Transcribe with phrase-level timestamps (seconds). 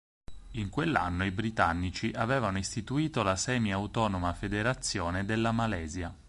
[0.53, 6.11] In quell'anno i britannici avevano istituito la semi-autonoma Federazione della Malesia.